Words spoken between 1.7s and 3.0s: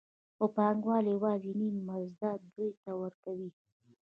مزد دوی ته